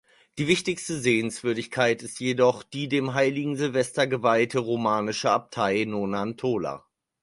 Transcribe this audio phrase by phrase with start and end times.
[0.39, 6.83] Die wichtigste Sehenswürdigkeit ist jedoch die dem heiligen Silvester geweihte romanische Abtei Nonantola.